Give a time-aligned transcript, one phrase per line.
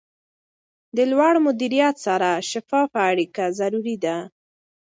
[0.95, 4.17] د لوړ مدیریت سره شفافه اړیکه ضروري ده.